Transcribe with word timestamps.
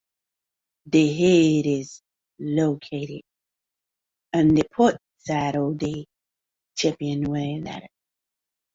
The 0.87 1.13
head 1.13 1.67
is 1.67 2.01
located 2.39 3.21
on 4.33 4.47
the 4.47 4.63
port 4.73 4.95
side 5.19 5.55
of 5.55 5.77
the 5.77 6.07
companionway 6.75 7.61
ladder. 7.63 7.85